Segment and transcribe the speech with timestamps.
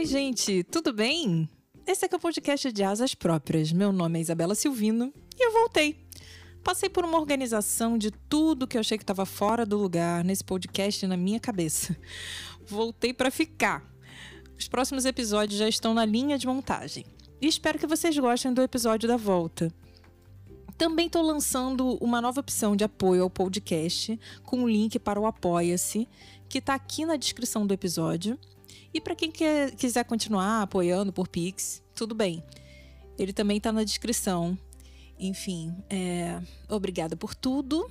[0.00, 1.46] Oi, gente, tudo bem?
[1.86, 3.70] Esse aqui é o podcast de Asas Próprias.
[3.70, 5.94] Meu nome é Isabela Silvino e eu voltei.
[6.64, 10.42] Passei por uma organização de tudo que eu achei que estava fora do lugar nesse
[10.42, 11.94] podcast na minha cabeça.
[12.66, 13.84] Voltei para ficar.
[14.58, 17.04] Os próximos episódios já estão na linha de montagem.
[17.38, 19.70] E espero que vocês gostem do episódio da volta.
[20.78, 25.26] Também estou lançando uma nova opção de apoio ao podcast, com um link para o
[25.26, 26.08] Apoia-se,
[26.48, 28.38] que está aqui na descrição do episódio.
[28.92, 32.42] E para quem quer, quiser continuar apoiando por Pix, tudo bem.
[33.18, 34.58] Ele também está na descrição.
[35.18, 37.90] Enfim, é, obrigada por tudo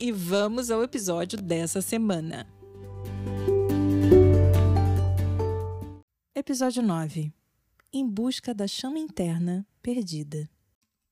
[0.00, 2.46] e vamos ao episódio dessa semana.
[6.34, 7.32] Episódio 9
[7.92, 10.48] Em busca da chama interna perdida.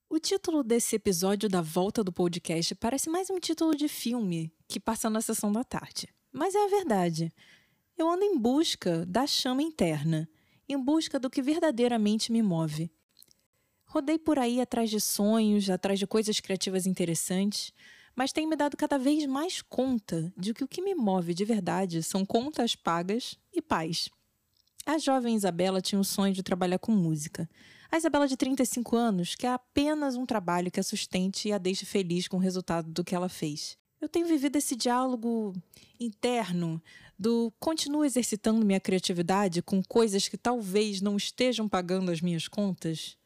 [0.08, 4.80] O título desse episódio da volta do podcast parece mais um título de filme que
[4.80, 6.08] passa na sessão da tarde.
[6.32, 7.32] Mas é a verdade.
[8.00, 10.26] Eu ando em busca da chama interna,
[10.66, 12.90] em busca do que verdadeiramente me move.
[13.84, 17.74] Rodei por aí atrás de sonhos, atrás de coisas criativas interessantes,
[18.16, 21.44] mas tenho me dado cada vez mais conta de que o que me move de
[21.44, 24.08] verdade são contas pagas e paz.
[24.86, 27.46] A jovem Isabela tinha o sonho de trabalhar com música.
[27.90, 31.84] A Isabela de 35 anos quer apenas um trabalho que a sustente e a deixe
[31.84, 33.78] feliz com o resultado do que ela fez.
[34.00, 35.54] Eu tenho vivido esse diálogo
[35.98, 36.82] interno
[37.18, 43.18] do continuo exercitando minha criatividade com coisas que talvez não estejam pagando as minhas contas?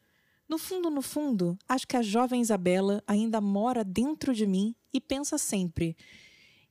[0.49, 4.99] No fundo, no fundo, acho que a jovem Isabela ainda mora dentro de mim e
[4.99, 5.95] pensa sempre: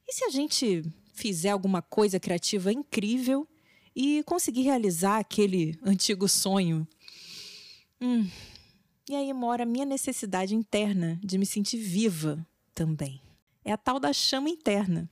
[0.06, 3.48] e se a gente fizer alguma coisa criativa incrível
[3.96, 6.86] e conseguir realizar aquele antigo sonho?
[8.00, 8.28] Hum.
[9.08, 13.20] E aí mora a minha necessidade interna de me sentir viva também.
[13.64, 15.08] É a tal da chama interna.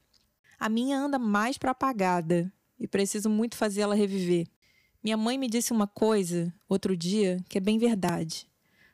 [0.61, 4.47] A minha anda mais para apagada e preciso muito fazer ela reviver.
[5.03, 8.47] Minha mãe me disse uma coisa outro dia que é bem verdade.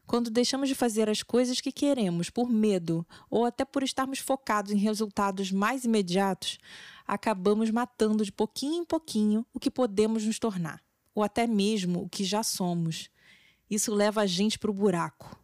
[0.07, 4.73] Quando deixamos de fazer as coisas que queremos por medo ou até por estarmos focados
[4.73, 6.59] em resultados mais imediatos,
[7.07, 10.83] acabamos matando de pouquinho em pouquinho o que podemos nos tornar,
[11.15, 13.11] ou até mesmo o que já somos.
[13.69, 15.39] Isso leva a gente para o buraco.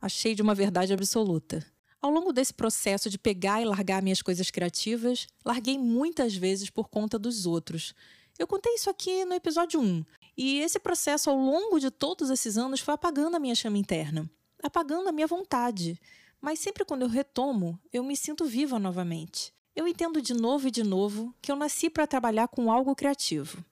[0.00, 1.66] Achei de uma verdade absoluta.
[2.02, 6.88] Ao longo desse processo de pegar e largar minhas coisas criativas, larguei muitas vezes por
[6.88, 7.94] conta dos outros.
[8.38, 10.02] Eu contei isso aqui no episódio 1.
[10.34, 14.30] E esse processo, ao longo de todos esses anos, foi apagando a minha chama interna,
[14.62, 16.00] apagando a minha vontade.
[16.40, 19.52] Mas sempre quando eu retomo, eu me sinto viva novamente.
[19.76, 23.62] Eu entendo de novo e de novo que eu nasci para trabalhar com algo criativo.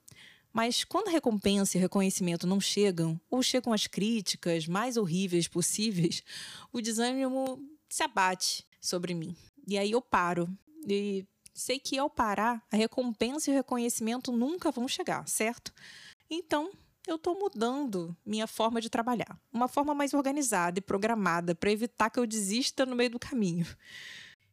[0.52, 6.22] Mas quando recompensa e reconhecimento não chegam, ou chegam as críticas mais horríveis possíveis,
[6.70, 9.36] o desânimo se abate sobre mim.
[9.66, 10.48] E aí eu paro.
[10.86, 15.72] E sei que ao parar, a recompensa e o reconhecimento nunca vão chegar, certo?
[16.30, 16.70] Então,
[17.06, 19.40] eu estou mudando minha forma de trabalhar.
[19.52, 23.66] Uma forma mais organizada e programada para evitar que eu desista no meio do caminho.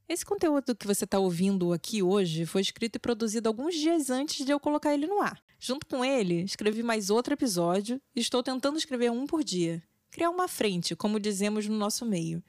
[0.07, 4.45] Esse conteúdo que você está ouvindo aqui hoje foi escrito e produzido alguns dias antes
[4.45, 5.41] de eu colocar ele no ar.
[5.59, 9.81] Junto com ele, escrevi mais outro episódio e estou tentando escrever um por dia.
[10.11, 12.43] Criar uma frente, como dizemos no nosso meio.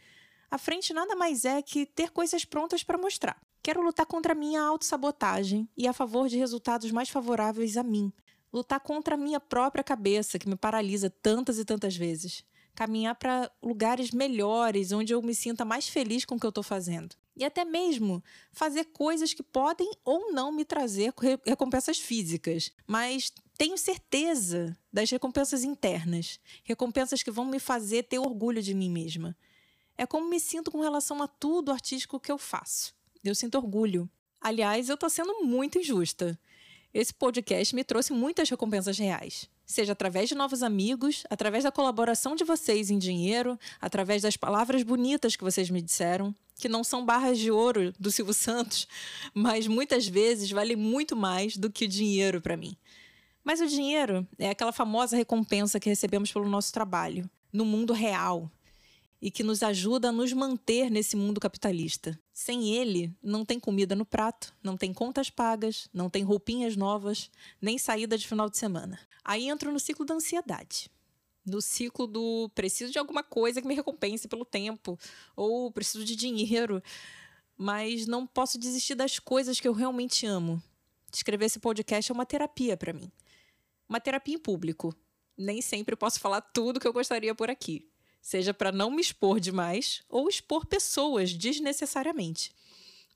[0.50, 3.40] A frente nada mais é que ter coisas prontas para mostrar.
[3.62, 8.12] Quero lutar contra a minha autossabotagem e a favor de resultados mais favoráveis a mim.
[8.52, 12.44] Lutar contra a minha própria cabeça, que me paralisa tantas e tantas vezes.
[12.74, 16.62] Caminhar para lugares melhores, onde eu me sinta mais feliz com o que eu estou
[16.62, 17.16] fazendo.
[17.36, 21.12] E até mesmo fazer coisas que podem ou não me trazer
[21.44, 28.62] recompensas físicas, mas tenho certeza das recompensas internas, recompensas que vão me fazer ter orgulho
[28.62, 29.36] de mim mesma.
[29.98, 32.94] É como me sinto com relação a tudo artístico que eu faço.
[33.24, 34.08] Eu sinto orgulho.
[34.40, 36.38] Aliás, eu estou sendo muito injusta.
[36.92, 39.48] Esse podcast me trouxe muitas recompensas reais.
[39.64, 44.82] Seja através de novos amigos, através da colaboração de vocês em dinheiro, através das palavras
[44.82, 48.86] bonitas que vocês me disseram, que não são barras de ouro do Silvio Santos,
[49.34, 52.76] mas muitas vezes valem muito mais do que o dinheiro para mim.
[53.42, 58.50] Mas o dinheiro é aquela famosa recompensa que recebemos pelo nosso trabalho, no mundo real,
[59.21, 62.18] e que nos ajuda a nos manter nesse mundo capitalista.
[62.33, 67.30] Sem ele, não tem comida no prato, não tem contas pagas, não tem roupinhas novas,
[67.60, 68.98] nem saída de final de semana.
[69.24, 70.91] Aí entro no ciclo da ansiedade.
[71.45, 74.98] No ciclo do preciso de alguma coisa que me recompense pelo tempo,
[75.34, 76.83] ou preciso de dinheiro,
[77.57, 80.62] mas não posso desistir das coisas que eu realmente amo.
[81.12, 83.10] Escrever esse podcast é uma terapia para mim.
[83.89, 84.95] Uma terapia em público.
[85.39, 87.89] Nem sempre posso falar tudo que eu gostaria por aqui
[88.26, 92.52] seja para não me expor demais ou expor pessoas desnecessariamente.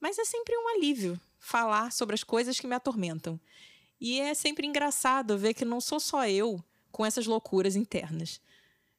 [0.00, 3.38] Mas é sempre um alívio falar sobre as coisas que me atormentam.
[4.00, 6.62] E é sempre engraçado ver que não sou só eu
[6.92, 8.40] com essas loucuras internas.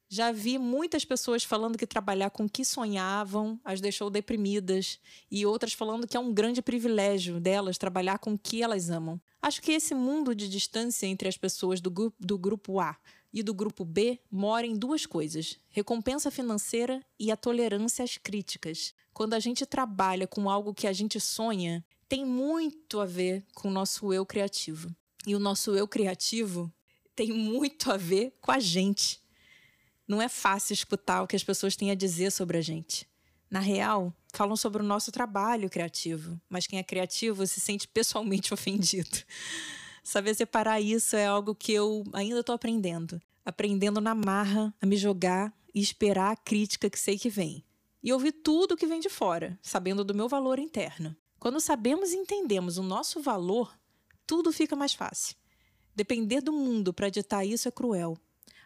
[0.06, 5.00] Já vi muitas pessoas falando que trabalhar com o que sonhavam as deixou deprimidas,
[5.30, 9.18] e outras falando que é um grande privilégio delas trabalhar com o que elas amam.
[9.40, 12.98] Acho que esse mundo de distância entre as pessoas do, do grupo A
[13.32, 18.94] e do grupo B mora em duas coisas: recompensa financeira e a tolerância às críticas.
[19.12, 23.68] Quando a gente trabalha com algo que a gente sonha, tem muito a ver com
[23.68, 24.94] o nosso eu criativo.
[25.26, 26.72] E o nosso eu criativo
[27.14, 29.22] tem muito a ver com a gente.
[30.06, 33.08] Não é fácil escutar o que as pessoas têm a dizer sobre a gente.
[33.50, 38.52] Na real, falam sobre o nosso trabalho criativo, mas quem é criativo se sente pessoalmente
[38.54, 39.18] ofendido.
[40.02, 43.20] Saber separar isso é algo que eu ainda estou aprendendo.
[43.44, 47.64] Aprendendo na marra a me jogar e esperar a crítica que sei que vem.
[48.02, 51.14] E ouvir tudo que vem de fora, sabendo do meu valor interno.
[51.38, 53.76] Quando sabemos e entendemos o nosso valor,
[54.26, 55.36] tudo fica mais fácil.
[55.94, 58.16] Depender do mundo para ditar isso é cruel.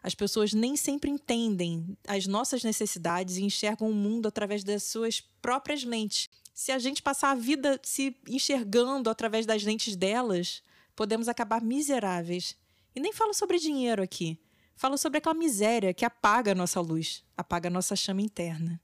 [0.03, 5.21] As pessoas nem sempre entendem as nossas necessidades e enxergam o mundo através das suas
[5.43, 6.31] próprias lentes.
[6.55, 10.63] Se a gente passar a vida se enxergando através das lentes delas,
[10.97, 12.57] podemos acabar miseráveis.
[12.95, 14.41] E nem falo sobre dinheiro aqui.
[14.75, 18.81] Falo sobre aquela miséria que apaga a nossa luz, apaga a nossa chama interna.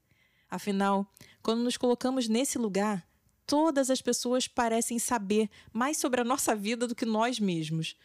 [0.49, 1.05] Afinal,
[1.41, 3.07] quando nos colocamos nesse lugar,
[3.45, 7.95] todas as pessoas parecem saber mais sobre a nossa vida do que nós mesmos.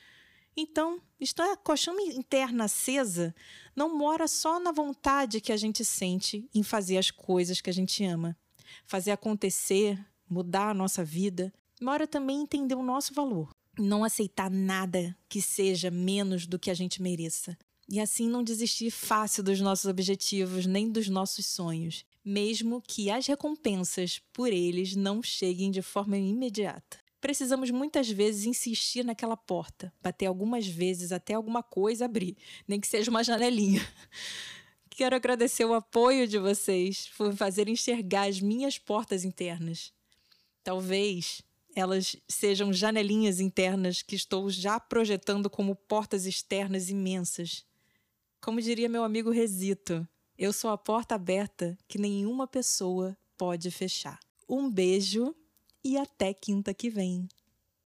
[0.57, 3.35] Então, estar com a chama interna acesa
[3.77, 7.73] não mora só na vontade que a gente sente em fazer as coisas que a
[7.73, 8.37] gente ama,
[8.85, 15.17] fazer acontecer, mudar a nossa vida, mora também entender o nosso valor, não aceitar nada
[15.29, 17.57] que seja menos do que a gente mereça.
[17.89, 23.27] E assim não desistir fácil dos nossos objetivos nem dos nossos sonhos, mesmo que as
[23.27, 26.99] recompensas por eles não cheguem de forma imediata.
[27.21, 32.37] Precisamos muitas vezes insistir naquela porta, bater algumas vezes até alguma coisa abrir,
[32.67, 33.81] nem que seja uma janelinha.
[34.91, 39.93] Quero agradecer o apoio de vocês por fazer enxergar as minhas portas internas.
[40.63, 41.43] Talvez
[41.75, 47.65] elas sejam janelinhas internas que estou já projetando como portas externas imensas.
[48.41, 50.07] Como diria meu amigo Resito,
[50.37, 54.19] eu sou a porta aberta que nenhuma pessoa pode fechar.
[54.49, 55.35] Um beijo
[55.85, 57.29] e até quinta que vem.